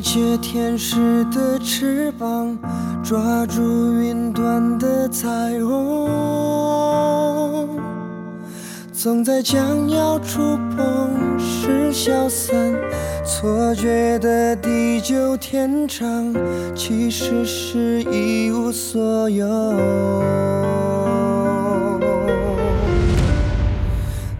[0.00, 2.56] 借天使的翅膀，
[3.02, 3.60] 抓住
[4.00, 5.28] 云端的彩
[5.62, 6.08] 虹。
[8.92, 12.74] 总在将要触碰时消散，
[13.24, 16.34] 错觉的地久天长，
[16.74, 19.46] 其实是一无所有。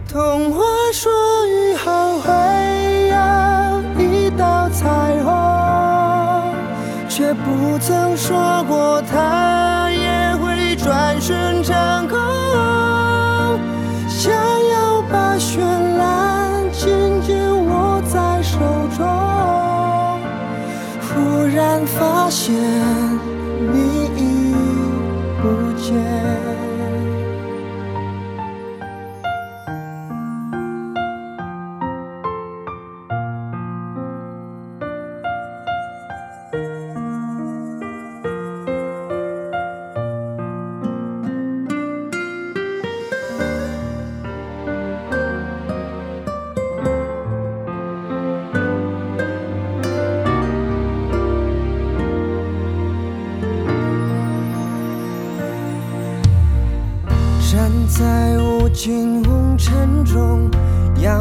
[0.07, 0.61] 童话
[0.93, 1.40] 说
[8.23, 12.19] 说过它也会转瞬成空。
[14.07, 15.57] 想要把绚
[15.97, 17.35] 烂紧紧
[17.67, 18.59] 握在手
[18.95, 19.03] 中，
[21.01, 22.53] 忽然发现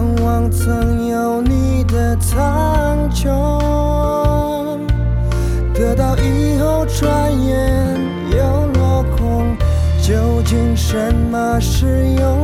[0.00, 3.28] 仰望曾有你的苍穹，
[5.75, 8.00] 得到以后转眼
[8.34, 9.55] 又落空。
[10.00, 12.40] 究竟什么是永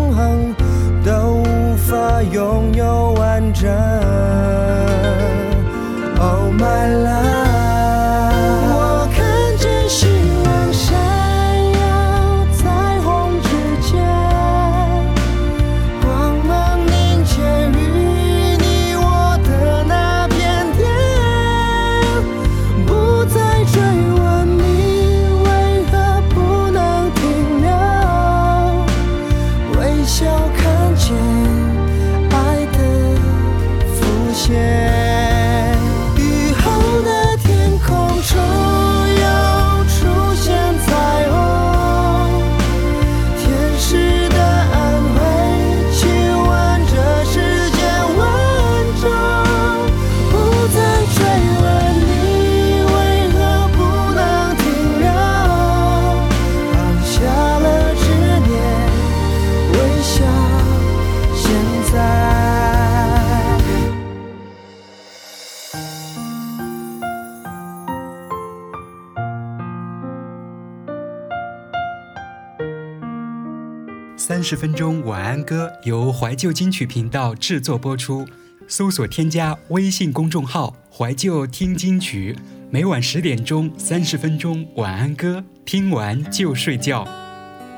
[74.48, 78.24] 十分钟晚安歌由怀旧金曲频道制作播出，
[78.68, 82.36] 搜索添加微信公众号“怀旧听金曲”，
[82.70, 87.04] 每晚十点钟三十分钟晚安歌，听完就睡觉。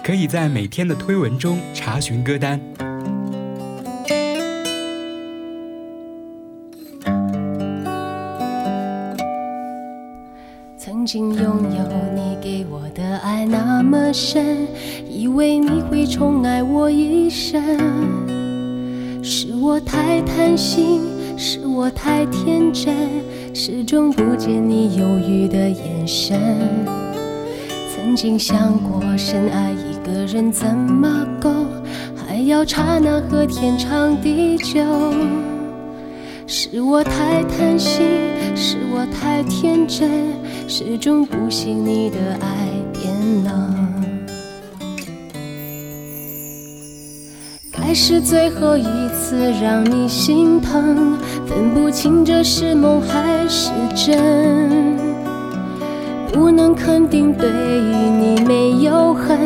[0.05, 2.61] 可以在每天的推文中查询歌单。
[10.77, 11.88] 曾经拥有
[13.28, 14.66] 爱那么深，
[15.06, 17.62] 以为你会宠爱我一生。
[19.22, 21.03] 是我太贪心，
[21.37, 22.94] 是我太天真，
[23.55, 26.41] 始终不见你犹豫的眼神。
[27.94, 31.50] 曾经想过深爱一个人怎么够，
[32.17, 34.81] 还要刹那和天长地久。
[36.47, 38.06] 是我太贪心，
[38.56, 40.32] 是我太天真，
[40.67, 42.57] 始终不信你的爱
[43.44, 43.75] 冷。
[47.72, 48.84] 该是最后一
[49.14, 51.16] 次让你心疼，
[51.46, 54.98] 分不清这是梦还是真。
[56.30, 59.38] 不能肯定对你没有恨，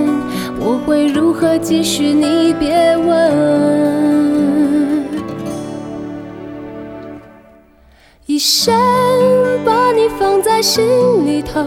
[0.58, 2.12] 我会如何继续？
[2.12, 4.22] 你别问。
[8.32, 8.75] 一生
[9.62, 10.82] 把你放在心
[11.26, 11.62] 里头，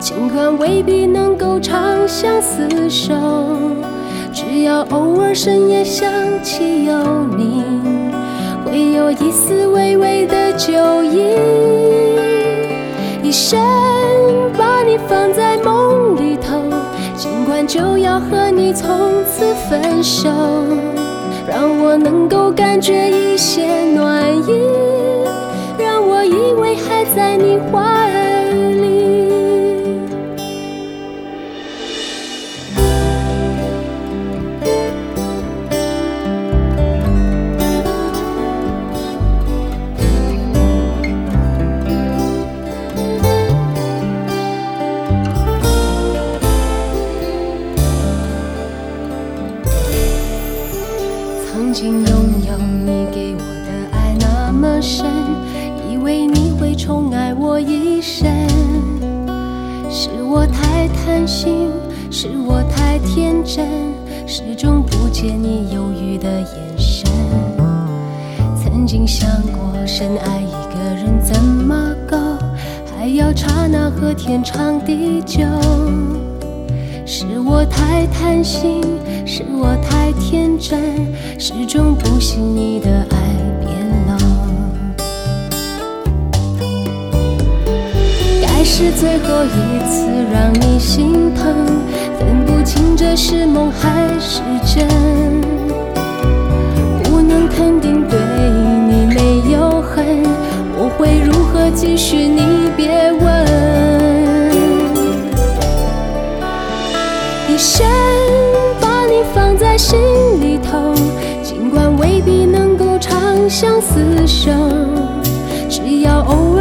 [0.00, 3.12] 尽管未必能够长相厮守，
[4.32, 6.10] 只要偶尔深夜想
[6.42, 6.94] 起有
[7.36, 7.62] 你，
[8.64, 10.72] 会有一丝微微的酒
[11.04, 11.36] 意。
[13.22, 13.60] 一生
[14.56, 16.58] 把你放在梦里头，
[17.18, 20.30] 尽管就要和你从此分手，
[21.46, 24.97] 让我能够感觉一些暖意。
[26.58, 28.07] 为还在你怀
[74.28, 75.40] 天长地久。
[77.06, 78.82] 是我太贪心，
[79.24, 80.78] 是我太天真，
[81.38, 83.16] 始终不信你的爱
[83.58, 83.72] 变
[84.06, 84.18] 老。
[88.42, 91.47] 该是最后一次让你心疼，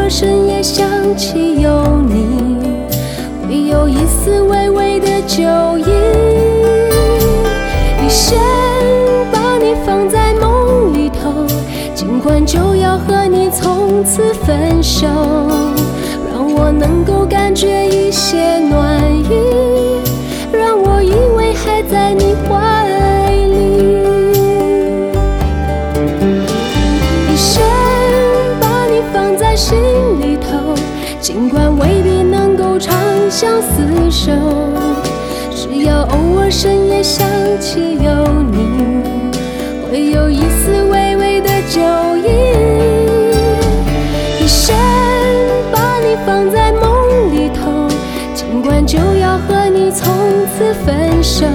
[0.09, 0.87] 深夜想
[1.17, 2.57] 起有你，
[3.45, 5.43] 会有一丝微微的酒
[5.77, 5.83] 意。
[8.05, 8.37] 一生
[9.31, 11.45] 把你放在梦里头，
[11.93, 15.07] 尽管就要和你从此分手，
[16.31, 19.29] 让我能够感觉一些暖意。
[20.53, 22.66] 让我以为还在你怀
[33.39, 34.31] 相厮守，
[35.51, 37.23] 只要偶尔深夜想
[37.59, 39.03] 起有你，
[39.87, 41.79] 会有一丝微微的酒
[42.17, 42.25] 意。
[44.43, 44.75] 一生
[45.71, 47.87] 把你放在梦里头，
[48.33, 50.11] 尽管就要和你从
[50.57, 51.45] 此分手，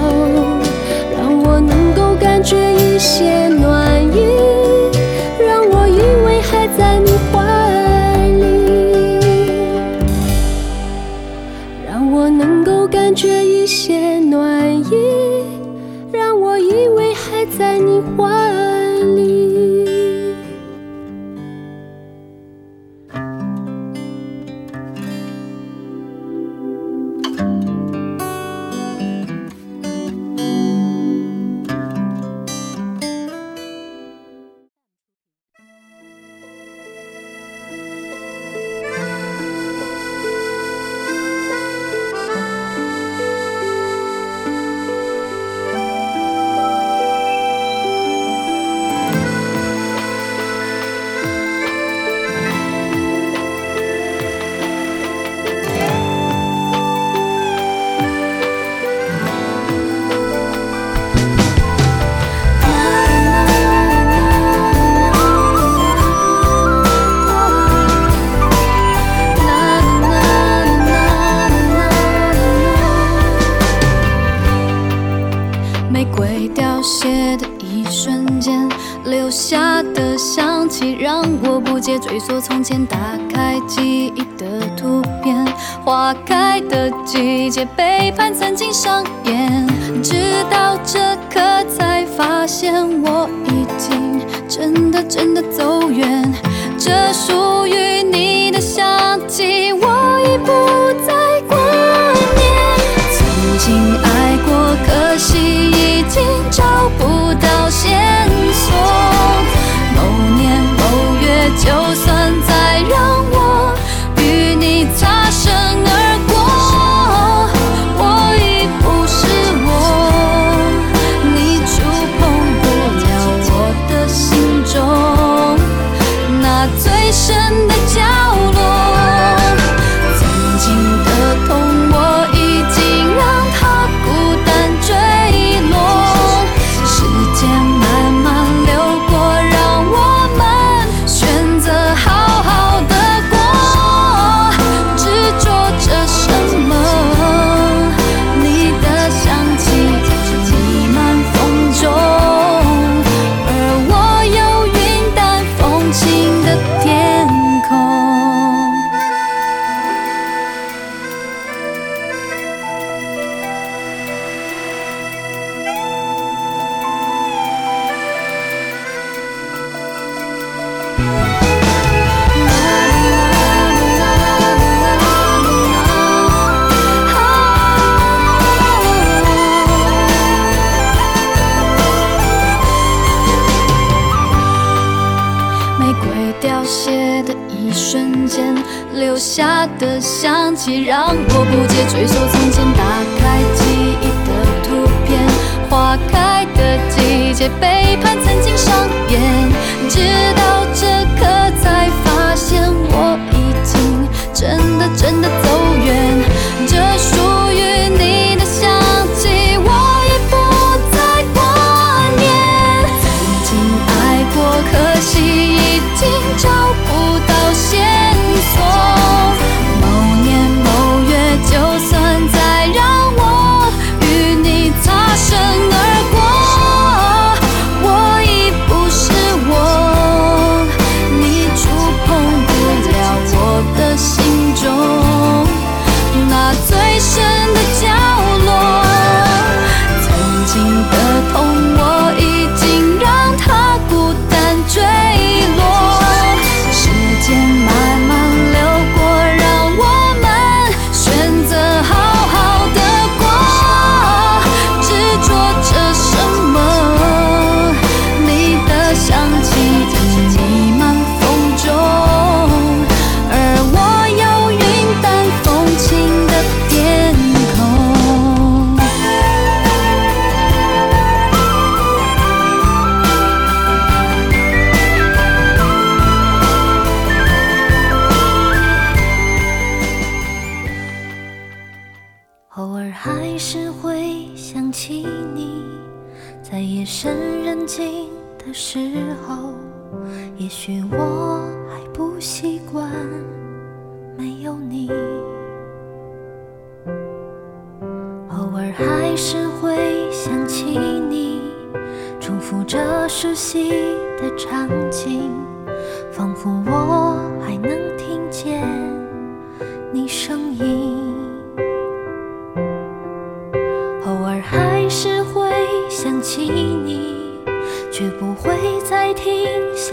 [82.63, 82.87] canción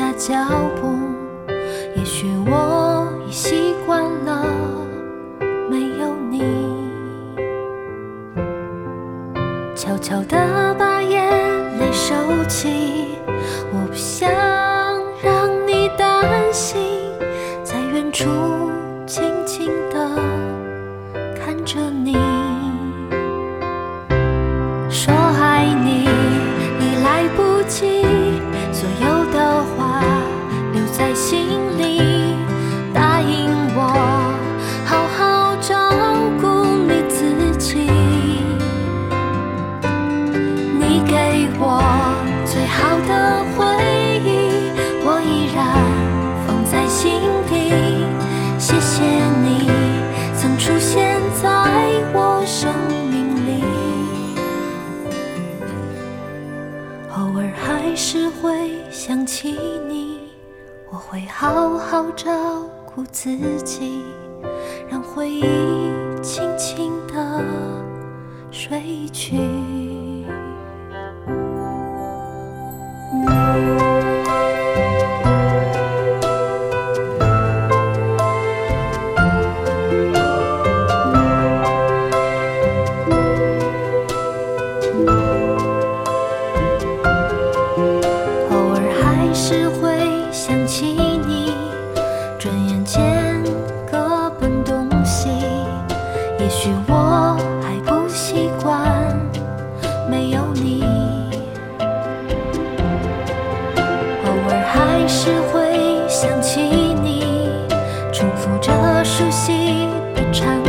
[0.01, 0.35] 下脚
[0.81, 0.97] 步，
[1.95, 4.47] 也许我已习惯了
[5.69, 6.43] 没有你。
[9.77, 11.21] 悄悄的把眼
[11.79, 12.15] 泪收
[12.49, 13.19] 起，
[13.75, 14.31] 我不想
[15.23, 16.81] 让你担心，
[17.63, 18.60] 在远处。
[58.01, 59.53] 还是会想起
[59.87, 60.21] 你，
[60.91, 62.33] 我会好好照
[62.87, 64.03] 顾自己，
[64.89, 65.45] 让回忆
[66.23, 67.45] 轻轻的
[68.51, 69.37] 睡去。
[110.33, 110.60] 茶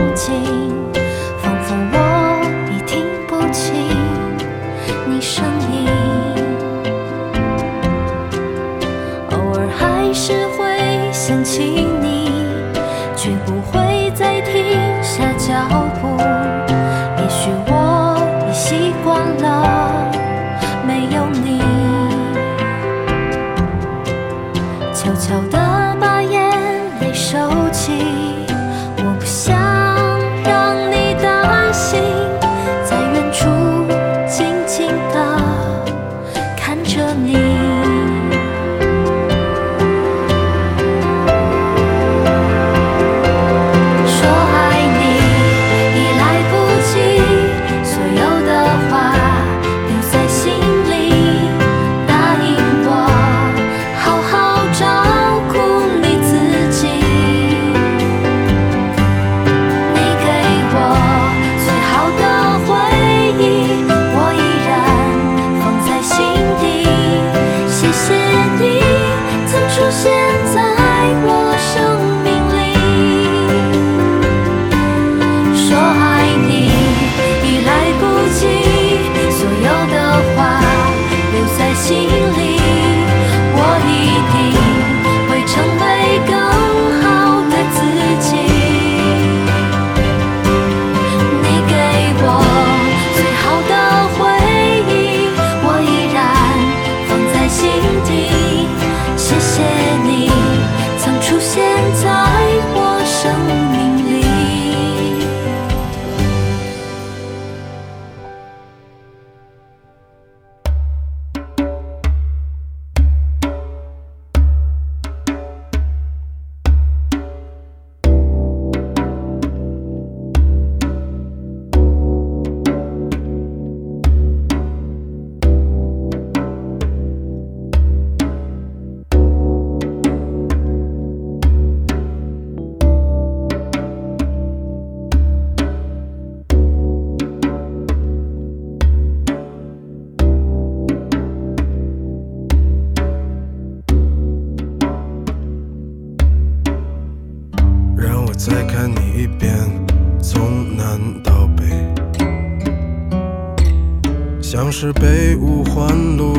[154.83, 156.33] 是被五环路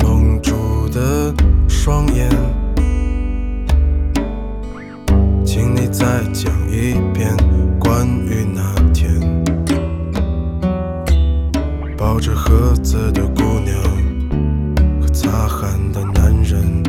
[0.00, 1.32] 蒙住的
[1.68, 2.28] 双眼。
[5.44, 7.32] 请你再讲一遍
[7.78, 9.44] 关于那天
[11.96, 13.80] 抱着盒子的姑娘
[15.00, 16.82] 和擦汗的男人。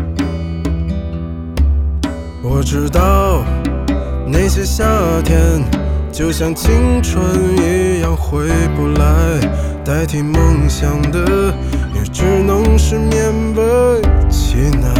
[2.41, 3.43] 我知道
[4.25, 4.83] 那些夏
[5.21, 5.63] 天
[6.11, 7.23] 就像青春
[7.55, 9.39] 一样回不来，
[9.85, 11.53] 代替梦想的
[11.93, 14.91] 也只能是勉为其难。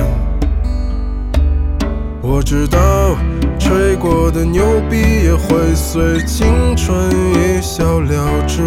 [2.21, 3.17] 我知道
[3.57, 8.61] 吹过的牛逼也会随青春一笑了之，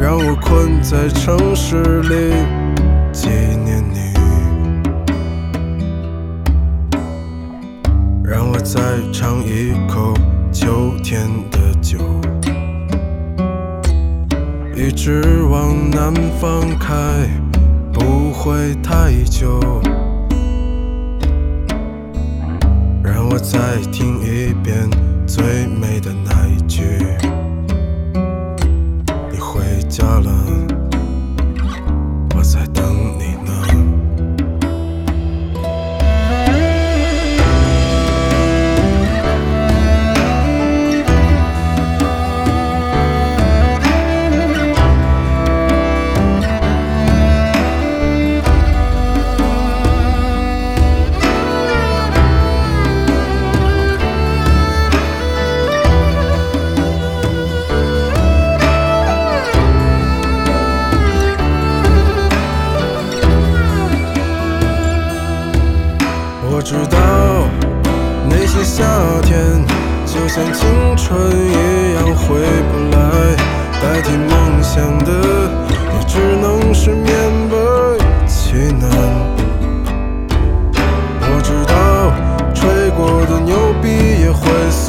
[0.00, 2.32] 让我困在城市里
[3.12, 4.14] 纪念你。
[8.24, 8.80] 让我再
[9.12, 10.14] 尝一口
[10.50, 11.98] 秋天的酒，
[14.82, 16.96] 一直往南方开，
[17.92, 19.60] 不会太久。
[23.04, 24.88] 让我再听一遍
[25.26, 26.82] 最美的那一句：
[29.30, 30.32] 你回家了，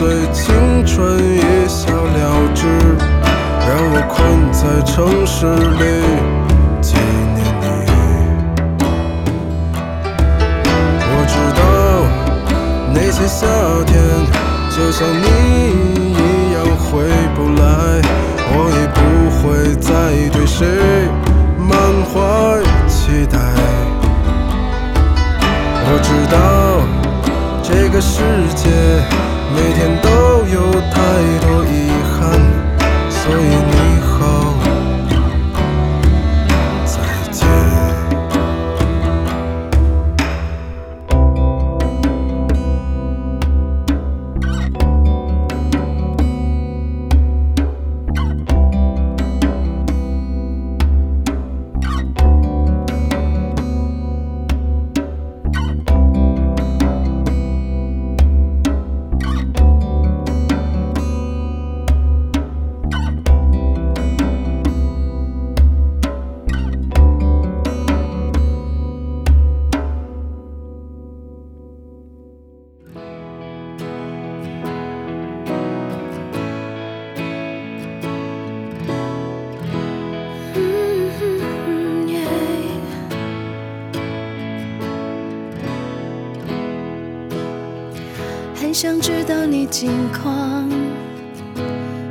[0.02, 2.66] 会随青春一笑了之，
[3.68, 5.46] 让我困在城市
[5.78, 5.84] 里
[6.82, 6.96] 纪
[7.36, 7.64] 念你。
[11.06, 11.62] 我知道
[12.92, 13.46] 那些夏
[13.86, 13.94] 天
[14.72, 15.24] 就像你
[16.18, 16.20] 一
[16.56, 16.90] 样回
[17.36, 18.02] 不来，
[18.50, 19.00] 我已不
[19.38, 19.90] 会再
[20.32, 20.66] 对谁
[21.60, 21.70] 满
[22.10, 22.18] 怀
[22.88, 23.38] 期待。
[25.86, 26.36] 我知道
[27.62, 28.24] 这个世
[28.56, 28.66] 界
[29.54, 30.10] 每天都
[30.48, 30.96] 有太
[31.42, 32.32] 多遗憾，
[33.10, 33.61] 所以
[89.72, 90.70] 知道你近况，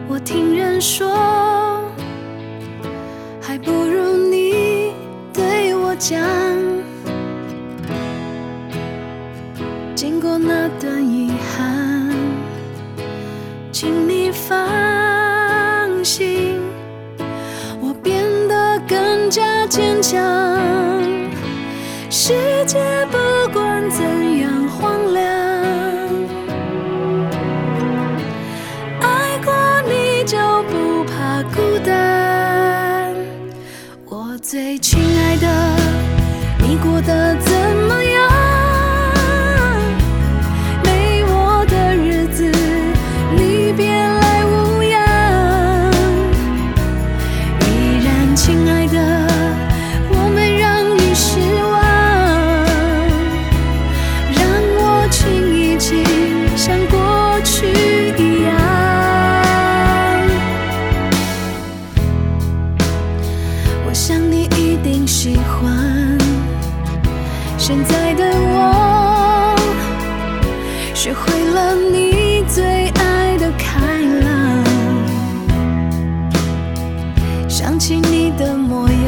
[0.08, 1.84] 我听人说，
[3.40, 4.94] 还不如你
[5.32, 6.18] 对我讲。
[9.94, 12.10] 经过那段遗憾，
[13.70, 16.58] 请你放心。
[17.82, 20.18] 我变得更加坚强。
[22.08, 22.32] 世
[22.66, 22.78] 界
[23.10, 23.18] 不
[23.52, 25.29] 管怎样荒凉，
[34.50, 35.46] 最亲爱的，
[36.58, 37.36] 你过得
[77.90, 78.99] 进你的模样。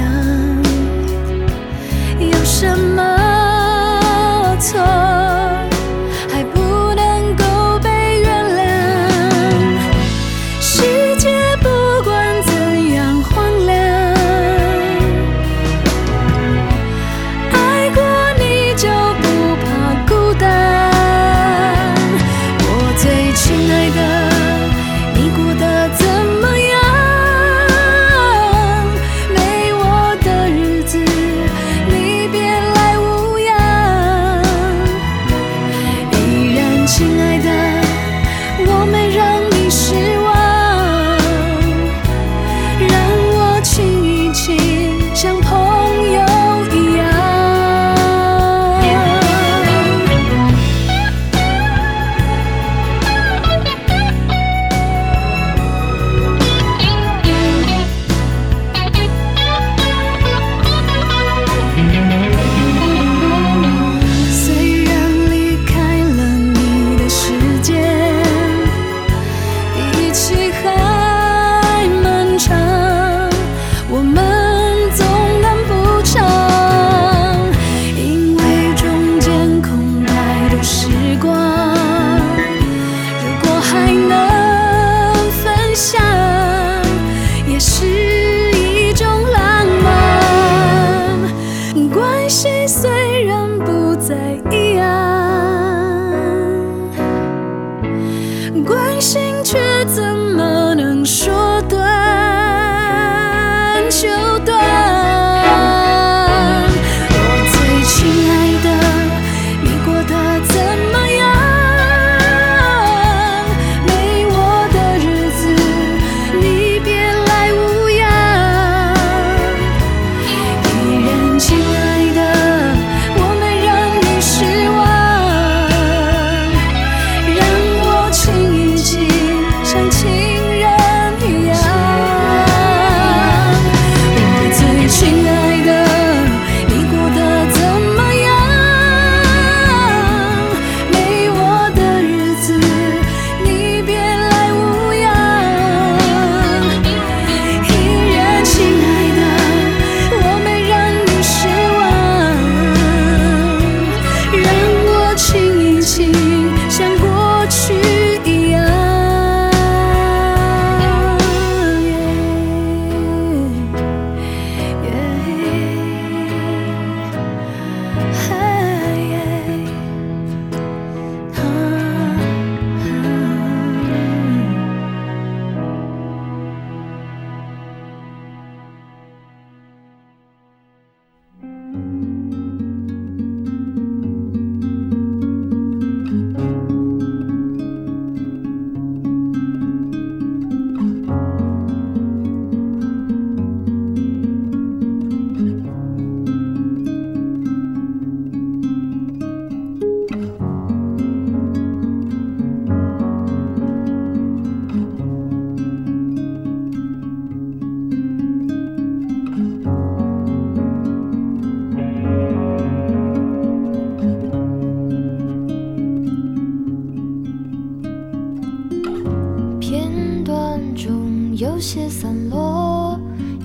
[221.42, 222.96] 有些散落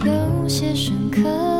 [0.05, 1.56] 有些深刻。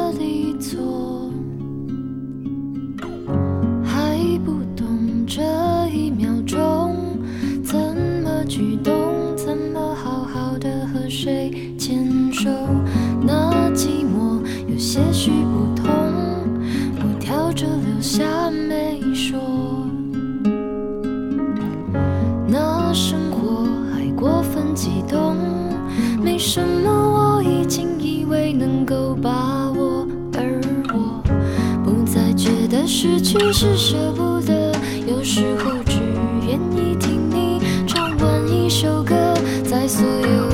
[33.27, 34.71] 其实舍不得
[35.05, 35.99] 有时候只
[36.47, 39.33] 愿意听你唱完一首歌
[39.65, 40.46] 在所有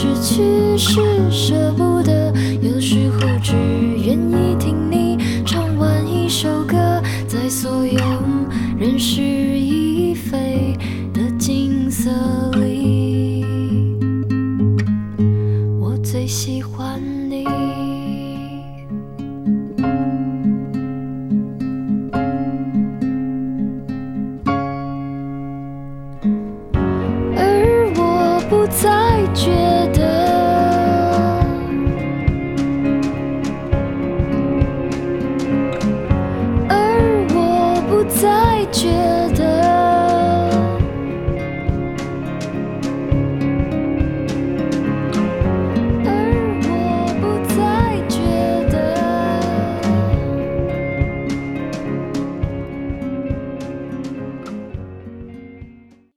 [0.00, 2.32] 失去是舍不得
[2.62, 3.52] 有时候只
[4.02, 4.49] 愿意